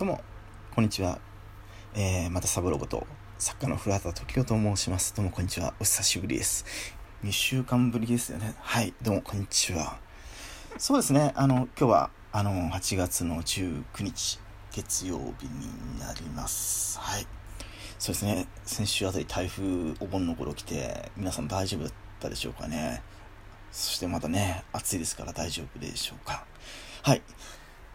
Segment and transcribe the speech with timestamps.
[0.00, 0.22] どうも、
[0.74, 1.18] こんにちは。
[1.94, 3.06] えー、またサブロボと
[3.38, 5.14] 作家の古畑時生と申します。
[5.14, 5.74] どうも、こんにちは。
[5.78, 6.64] お久しぶりです。
[7.22, 8.54] 2週間ぶりですよね。
[8.60, 9.98] はい、どうも、こんにちは。
[10.78, 14.40] そうですね、あの、今日は、あの、8月の19日、
[14.72, 16.98] 月曜日になります。
[16.98, 17.26] はい。
[17.98, 23.02] そうですね、先週あたり台風お盆の頃来て、皆さん大丈夫だったでしょうかね。
[23.70, 26.46] そしてまたね、暑いですから大丈夫でしょうか。
[27.02, 27.20] はい。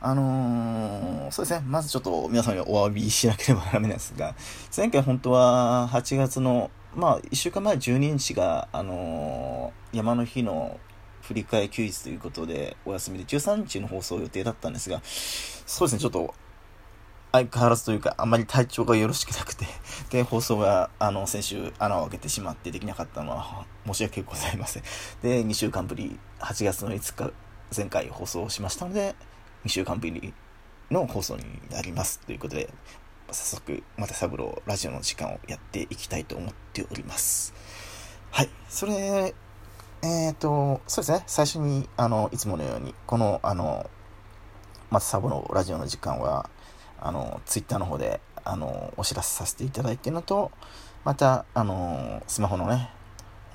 [0.02, 4.36] あのー、そうですね、まずちょっと皆さんにお詫びしなければならないんですが、
[4.76, 10.80] 前回本当は8月の、まあ、1週間前12日が、あのー、山の日の
[11.22, 16.36] 振り替え休日ということでお休みで13日の放送予定だったんですが、そうですね、ちょっと
[17.36, 19.66] 相変わらずというか、あまり体調がよろしくなくて、
[20.10, 24.84] で、放送が、あの、先週穴を開けてしまってできなかったのは申し訳ございません。
[25.22, 27.34] で、2週間ぶり、8月の5日、
[27.76, 29.16] 前回放送しましたので、
[29.66, 30.34] 2週間ぶり
[30.92, 32.70] の放送になりますということで、
[33.32, 37.54] 早速、またサブローラジオの時間をやっていきたいと思っております。
[38.30, 38.50] はい。
[38.70, 39.34] それ、
[40.04, 41.24] えっ、ー、と、そうですね。
[41.26, 43.90] 最初に、あの、いつものように、この、あの、
[44.92, 46.48] またサブローラジオの時間は、
[47.00, 50.52] あの、ツイッターの方で、あの、お知らせさせていただいているのと、
[51.04, 52.92] また、あの、スマホのね、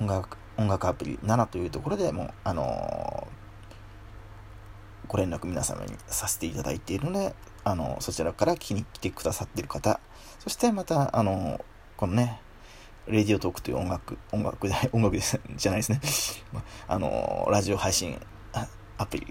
[0.01, 3.29] 音楽、音楽アプリ7というところでも、あの、
[5.11, 9.99] ご連絡皆様にさせていただいているので、あの、そちらから聞きに来てくださっている方、
[10.39, 11.61] そしてまた、あの、
[11.97, 12.41] このね、
[13.09, 16.01] レディオトークという音楽、音楽で、 音楽ですじゃないですね。
[16.87, 18.21] あの、ラジオ配信
[18.99, 19.27] アプリ、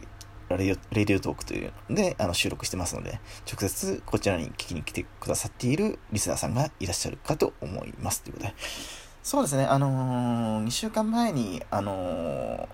[0.49, 8.21] レディオレディオトークというのであの収録してますので、直接こちらに聞きに来てくださっているリスナーさんがいらっしゃるかと思います。
[8.23, 8.55] ということで。
[9.23, 12.67] そうですね、あのー、2週間前に、あのー、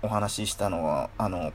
[0.00, 1.52] お話ししたのは、あの、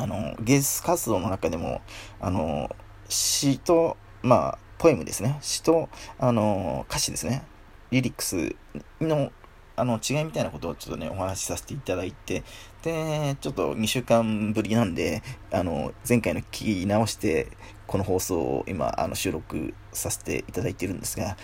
[0.00, 1.80] あの、芸術活動の中でも、
[2.20, 2.74] あの、
[3.08, 5.38] 詩と、まあ、ポエムですね。
[5.42, 7.42] 詩と、あの、歌詞ですね。
[7.90, 8.54] リリックス
[9.00, 9.32] の、
[9.76, 12.42] あの、違いみたいなことをちょっとね、お話しさせていただいて、
[12.82, 17.48] で、ちょっと2週間ぶりなんで、あの、前回の聞き直して、
[17.86, 21.36] この放送を今、あの、収録させていただいてるんですが、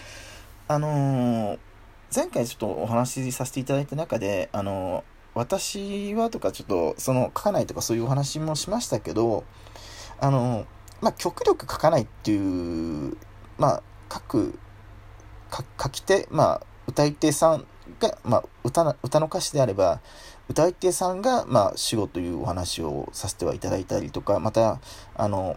[0.69, 1.59] あの
[2.15, 5.05] 前回ちょっとお話しさせていただいた中で、あの
[5.37, 9.45] 私はとかちょっとその書かないとかそういうお話もしましたけど
[10.19, 10.67] あの
[11.03, 13.17] まあ極力書かないっていう
[13.59, 14.59] まあ書く
[15.81, 17.67] 書き手まあ歌い手さん
[18.01, 20.01] が、まあ、歌歌の歌詞であれば
[20.49, 24.81] 歌い手さんが、まあ、死後というお話をさせてはいただいたりとかまた
[25.15, 25.57] あの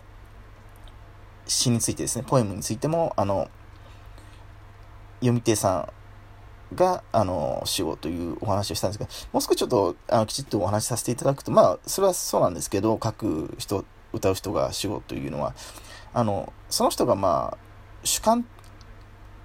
[1.48, 3.50] 詩についてですねポエムについてもあの
[5.20, 5.99] 読み手さん
[6.76, 15.54] が、あの、死後というお話をしたんですが、もう少しちょっと、あの、きちっとお話しさせていただくと、まあ、それはそうなんですけど、書く人、歌う人が死後というのは、
[16.14, 17.58] あの、その人がまあ、
[18.04, 18.44] 主観っ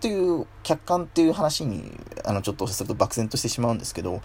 [0.01, 4.21] ていう、客観っていう話に、あの、ちょっとすると漠然としてしまうんですけど、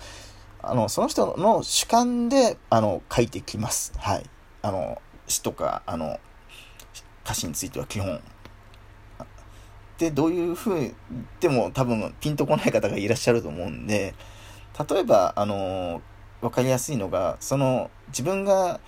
[0.61, 3.93] あの、その人の主観で、あの、書いてきます。
[3.97, 4.29] はい。
[4.61, 6.19] あの、詩とか、あの、
[7.23, 8.21] 歌詞については基本、
[9.99, 10.95] でどういうふう
[11.41, 14.15] でも多分ピンとこない方がいらっしゃると思うんで
[14.89, 16.01] 例えばあの
[16.41, 18.79] 分かりやすいのがその自分が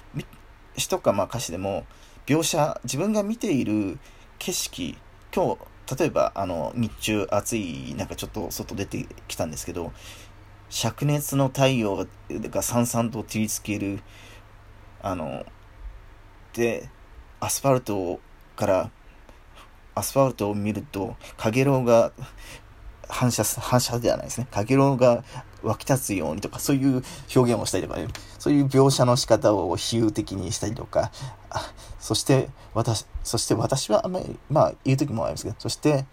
[0.78, 1.86] 詩とかまあ歌詞でも
[2.26, 4.00] 描写自分が見ている
[4.40, 4.98] 景色
[5.36, 5.58] 今
[5.88, 9.92] 日例えばあの日中暑い中ちょっと外出てきたんですけど
[10.70, 14.00] 灼熱の太陽がさんさんと照りつける
[15.02, 15.46] あの
[16.54, 16.90] で
[17.42, 18.22] アスファルト
[18.56, 18.92] から
[19.96, 22.12] アスファルトを見ると、かげろうが
[23.08, 24.48] 反射、反射ではないですね。
[24.50, 25.24] かげろうが
[25.64, 27.04] 湧き立つようにとか、そういう
[27.36, 28.08] 表現をしたりとかね、
[28.40, 31.12] そういう描写の仕方を比喩的にしたりとか、
[32.00, 36.06] そして私、そして私はあんまり、まあ言う時もありますけど、そして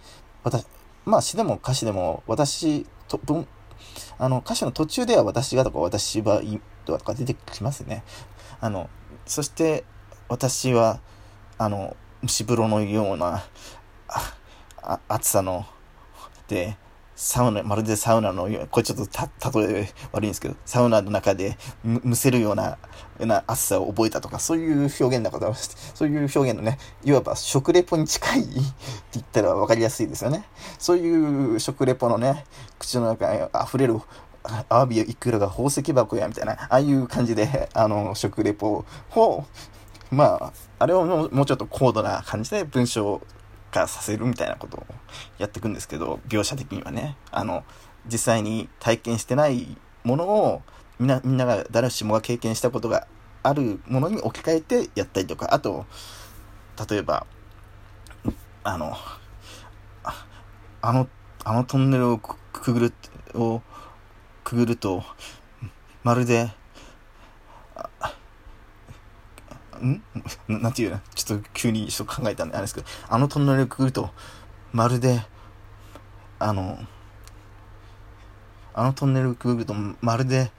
[0.43, 0.67] 私、
[1.05, 3.47] まあ詩でも歌詞でも私と、文、
[4.19, 6.43] あの歌詞の途中では私がとか私は
[6.85, 8.03] とか出てきますね。
[8.61, 8.91] あの、
[9.25, 9.85] そして
[10.29, 11.01] 私は、
[11.57, 13.45] あの、蒸し風呂のような
[15.09, 15.67] 暑さの
[16.49, 16.77] で
[17.15, 22.79] サウナまるでサウナのこれちょっと例え悪いんですけどサウナの中でむせるような
[23.19, 28.51] な暑さを覚えたとかそういう表現のことはそういう表現のねいわば食レポに近いって
[29.15, 30.45] 言ったら分かりやすいですよね。
[30.79, 32.45] そういう食レポのね
[32.79, 34.01] 口の中に溢れる
[34.69, 38.85] アワビやイクラが宝石箱やみたいなああいう感じであの食レポ
[39.17, 39.45] を
[40.11, 43.21] まあ、あれをもうちょっと高度な感じで文章
[43.71, 44.87] 化させるみたいなことを
[45.39, 47.65] やっていくんですけど、描写的にはね、あの、
[48.07, 50.63] 実際に体験してないものを、
[50.99, 53.07] みんな、みんなが、誰しもが経験したことが
[53.43, 55.87] あるものに置き換えてやったりとか、あと、
[56.89, 57.27] 例えば、
[58.65, 58.97] あの、
[60.81, 61.09] あの、
[61.45, 62.93] あのトンネルをくぐる、
[63.35, 63.63] を
[64.45, 65.03] くぐると、
[66.03, 66.51] まるで、
[69.79, 70.03] ん？
[70.49, 71.01] なんていうの？
[71.15, 74.11] ちょっと急にちょっと考えたんであれですけど、あのトンネルをくぐると、
[74.73, 75.23] まるで、
[76.39, 76.79] あの、
[78.75, 80.51] あのトンネルをくぐると、まるで、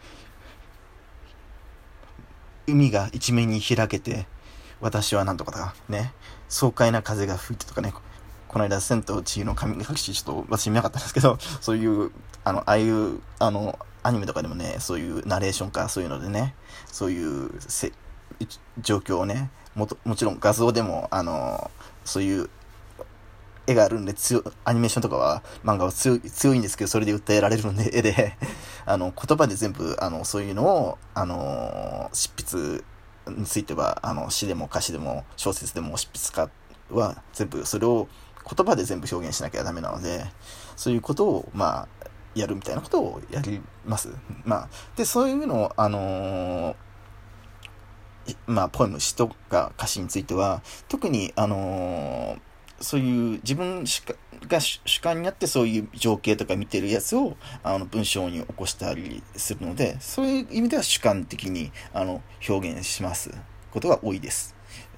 [2.68, 4.28] 海が一面に開けて、
[4.82, 6.14] 私はなんとかだ、ね、
[6.48, 7.94] 爽快な風が吹いてとかね、
[8.48, 12.12] この間、千と千尋の神隠し、ちょっと私見なかったんですけど、そういう、
[12.44, 16.56] あの、ああいう、あの、アニメとかでもね、そういうナレーションか、そういうのでね、
[16.88, 17.92] そういうせ
[18.80, 21.72] 状況をね、ももちろん画像でも、あの、
[22.06, 22.50] そういう
[23.68, 28.36] 絵があるんで強、アニメーションとかは、漫画は強い強いんですけど、それで訴えられるんで、絵で、
[28.86, 32.84] あの、言葉で全部、あの、そういうのを、あの、執筆
[33.28, 36.50] については、あの、詩でも歌詞でも小説でも執筆家
[36.90, 38.08] は全部それを
[38.56, 40.26] 言葉で全部表現しなきゃダメなので、
[40.76, 41.88] そういうことを、まあ、
[42.36, 44.10] やるみたいなことをやります。
[44.46, 46.76] まあ、で、そういうのを、あのー、
[48.48, 52.40] まあ、ポエム、詩とか歌詞については、特に、あのー、
[52.82, 53.84] そういう自分
[54.48, 63.32] が主観になってそういう情景とか見てるやつをあの文章に起こしたりするので、そういう意味では主観的にあの表現します
[63.72, 64.56] ことが多いです。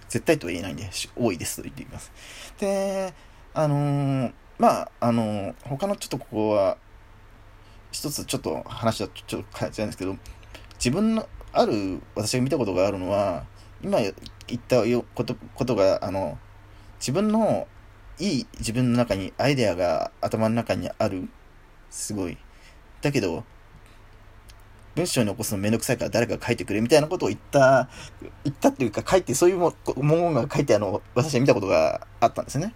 [0.10, 2.12] 絶対とは言えないんで、多いですと言っています。
[2.60, 3.14] で、
[3.54, 6.78] あのー、まあ、あのー、他のちょっとここは、
[7.92, 10.18] 一つちょっと話はちょっと変えちゃうんですけど、
[10.76, 13.46] 自分のある、私が見たことがあるのは、
[13.84, 14.84] 今言った
[15.16, 16.38] ことことが、あの、
[17.00, 17.68] 自分の
[18.20, 21.30] いい自分の中にアイデアが頭の中にある。
[21.90, 22.38] すごい。
[23.02, 23.44] だけど、
[24.96, 27.90] 文章に起こすのめんどくさいから誰か書いてくれみたいなことを言った、
[28.44, 32.74] 言ったっていうか書いて、そういう文言が書いてあの私は見たことがあったんですね。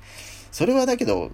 [0.52, 1.32] それはだけど、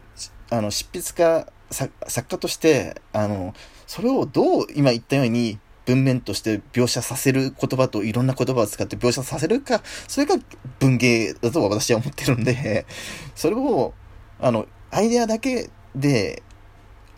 [0.49, 1.93] あの、執筆家、作
[2.27, 3.53] 家として、あの、
[3.85, 5.59] それをどう今言ったように
[5.91, 10.35] 文面として描写させる言葉といろんな言葉を使って描写させるか、それが
[10.79, 12.85] 文芸だと私は思ってるんで、
[13.35, 13.93] それを、
[14.39, 16.43] あの、アイデアだけで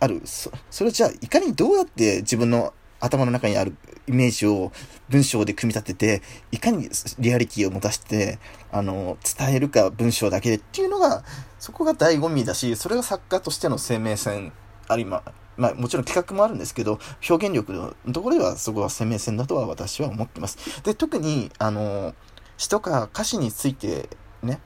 [0.00, 3.76] ある、そそれをじゃあいかにどうやって自分の頭の中にある
[4.06, 4.72] イメージを
[5.08, 6.88] 文章で組み立てて、いかに
[7.18, 8.38] リアリティを持たして、
[8.72, 11.22] あの、伝えるか文章だけでっていうのが、
[11.60, 14.52] そこが醍醐味だし、それが作家としての生命線、
[14.88, 15.22] あるいは、
[15.56, 16.98] まあもちろん企画もあるんですけど、
[17.28, 20.82] 表現力のところではそこは生命線だとは私は思ってます。
[20.82, 22.14] で、特に、あの、
[22.56, 24.08] 詩とか歌詞について
[24.42, 24.60] ね、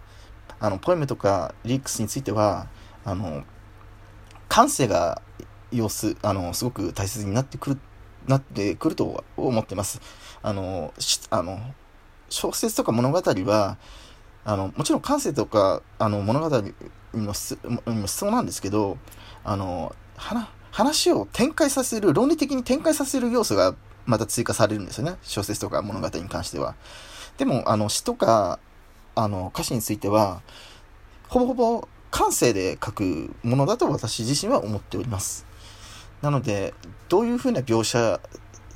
[0.60, 2.68] あの、ポエムとかリックスについては、
[3.04, 3.44] あの、
[4.48, 5.22] 感性が
[5.70, 7.80] 様子、あの、すごく大切になってくる
[8.26, 10.00] なってくると思ってます。
[10.42, 10.92] あの、
[11.30, 11.74] あの、
[12.28, 13.78] 小説とか物語は、
[14.44, 16.60] あの、もちろん感性とか、あの、物語
[17.14, 17.58] にも必
[18.22, 18.98] 要なんですけど、
[19.44, 23.74] あの、花話を展開させる、論理的に展開させる要素が
[24.06, 25.16] また追加されるんですよね。
[25.24, 26.76] 小説とか物語に関しては。
[27.36, 28.60] でも、あの、詩とか、
[29.16, 30.40] あの、歌詞については、
[31.26, 35.46] ほぼほぼ感性で書くものだと私自身は思っております。
[36.22, 36.74] なので、
[37.08, 38.20] どういうふうな描写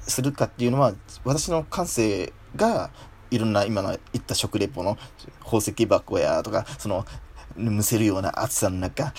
[0.09, 2.91] するかっていうのは、私の感性が、
[3.31, 4.99] いろんな今の言った食レポの
[5.39, 7.07] 宝石箱やとか、その、
[7.55, 9.15] むせるような暑さの中、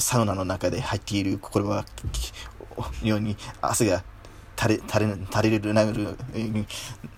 [0.00, 1.84] サウナの中で入っている、これは、
[3.02, 4.02] ように汗が
[4.58, 6.16] 垂れ、垂れ、垂れる、なる、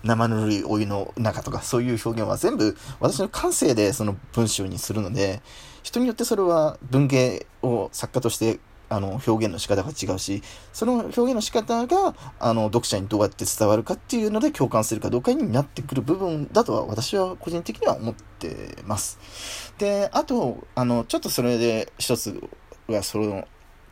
[0.03, 5.41] 生ぬるいお湯の中とか、そういう表現は全部私の感性でその文章にするので、
[5.83, 8.59] 人によってそれは文芸を作家として
[8.93, 19.73] あの、表現の仕方が違うし、その表現の仕方が、あの、読者にどうやって伝わるかっていうので共感するかどうかになってくる部分だとは私は個人的には思ってます。
[19.79, 22.39] で、あと、あの、ちょっとそれで一つ
[22.87, 23.47] はその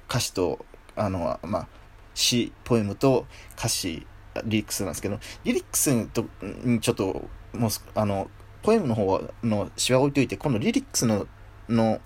[0.10, 1.68] 歌詞と、あの、まあ、
[2.14, 3.26] 詩、ポエムと
[3.58, 4.06] 歌詞、
[4.46, 6.26] リリックスなんですけど、リリックスと
[6.64, 8.30] にちょっと、もう、あの、
[8.62, 11.28] ポエムの方の詩は置いといて、今度リリックスの、
[11.70, 12.00] の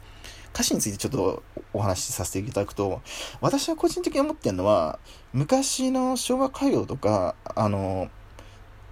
[0.53, 3.01] 歌詞についてちょっとお話しさせていただくと、
[3.41, 4.99] 私は個人的に思ってるのは、
[5.33, 8.09] 昔の昭和歌謡とか、あの、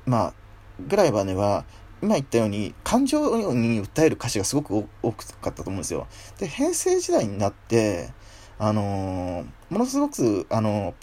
[0.06, 0.34] まあ、
[0.80, 1.66] ぐらいはねは、
[2.03, 6.07] 今言ったように、感情に訴える歌詞がすごく多かったと思うんですよ。
[6.38, 8.10] で、平成時代になって、
[8.60, 10.93] あのものすごく、あの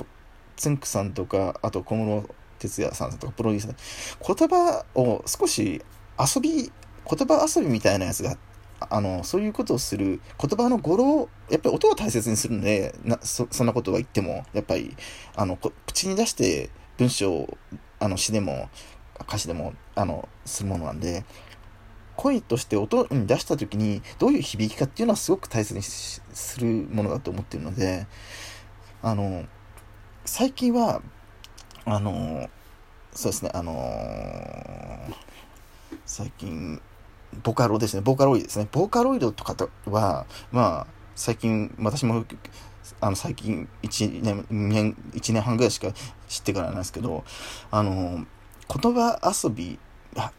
[0.57, 2.29] つんくさんとか、あと小室
[2.59, 5.83] 哲哉さんとかプロデューサー、言葉を少し
[6.19, 6.71] 遊び、言
[7.27, 8.37] 葉遊びみたいなやつが
[8.89, 14.97] あの、そういうことをする、言葉の語呂、やっぱり音を大切にするんで、なそそんなことは言っても、やっぱり、
[15.35, 17.59] あの、口に出して文章、
[17.99, 18.71] あの、詩でも、
[19.23, 21.25] 歌詞でも、あの、するものなんで、
[22.17, 28.07] 声として音に出した時にどういう響きかっていうのはすごく大切にするものだと思ってるので
[29.01, 29.47] あの
[30.27, 31.01] 最近は
[31.87, 32.51] あの
[33.15, 35.17] そうですねあの
[36.05, 36.83] 最近
[37.43, 38.03] ボカロですね。
[38.03, 38.69] ボーカロイドですね。
[38.71, 42.25] ボーカロイドとかとはまあ最近私も
[43.01, 45.93] あの最近1年 ,2 年1年半ぐらいしか
[46.29, 47.25] 知ってからなんですけど
[47.71, 48.27] あの
[48.73, 49.81] 言葉遊び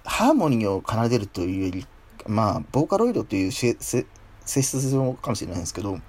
[0.06, 1.86] ハーモニーを奏でるというより
[2.28, 3.76] まあボーカロイドという性
[4.46, 6.00] 質上かもしれないんですけど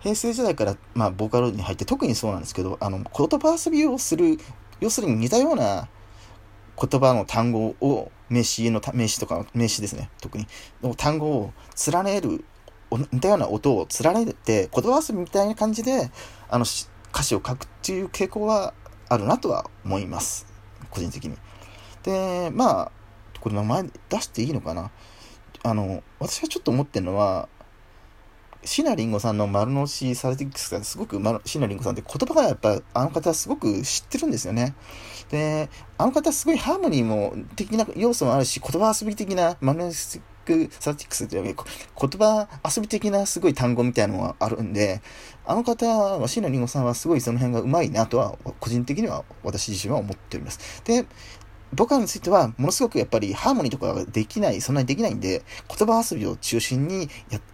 [0.00, 4.38] 平成時代から、まあ、ボーカロイドに入って特にそうなんですけどあの言葉遊びをする
[4.80, 5.88] 要するに似たような
[6.76, 10.46] 言葉の単語を名詞の名詞とか名詞ですね特に。
[10.96, 11.52] 単語を
[11.92, 12.44] 連ねる
[13.12, 16.10] 似たような音を連ねて言葉遊びみたいな感じで
[16.48, 16.64] あの
[17.12, 18.74] 歌詞を書くっていう傾向は
[19.08, 20.46] あるなとは思います。
[20.90, 21.36] 個人的に。
[22.02, 22.92] でまあ
[23.40, 24.90] これ名前出していいのかな？
[25.64, 27.48] あの私はちょっと思ってるのは
[28.64, 34.76] シナリンゴさんの丸の内サルティックスがすごく、シナリンゴさんって言葉がやっぱあの方すごく知ってるんですよね。
[35.30, 35.68] で、
[35.98, 45.02] あの方すごいハーモニーも的な要素もあるし、言葉遊び的なマルノスクサルティックスって言葉遊び的なすごい単語みたいなのがあるんで、
[45.44, 50.84] あの方は、シナリンゴさんはすごいその辺がうまいなとは、個人的には私自身は思っております。
[50.84, 51.04] で、
[51.74, 57.08] ボカロについては、ものすごくやっぱりハーモニーとかができない、そんなにできないんで、言葉遊びを中心に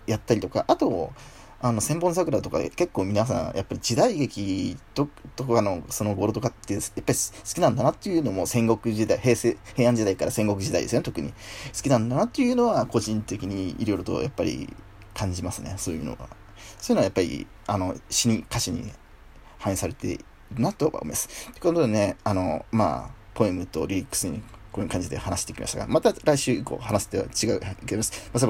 [0.06, 1.12] やったりとか、あと、
[1.60, 11.30] あの、千本桜とか結構皆さん、やっぱり時代劇ととかのその頃とかって、やっぱり好きなんだなっていうのも戦国時代、平成、平安時代から戦国時代ですよね、特に。
[11.30, 11.34] 好
[11.82, 14.72] きなんだなっていうのは個人的にいろいろとやっぱり
[15.14, 16.28] 感じますね、そういうのは。
[16.80, 18.92] そういうのはやっぱり、あの、詩に、歌詞に
[19.58, 20.24] 反映されている
[20.60, 21.50] なと思います。
[21.52, 24.42] ということでね、あの、まあ、ポエムとリリックスに
[24.72, 28.30] こういう感じで話してきましたが、また来週以降話すては違うゲームです。
[28.34, 28.40] まあ